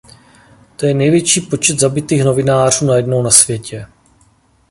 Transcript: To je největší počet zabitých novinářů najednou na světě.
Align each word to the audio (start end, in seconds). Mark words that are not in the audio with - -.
To 0.75 0.85
je 0.85 0.93
největší 0.93 1.41
počet 1.41 1.79
zabitých 1.79 2.23
novinářů 2.23 2.85
najednou 2.85 3.21
na 3.21 3.29
světě. 3.29 3.85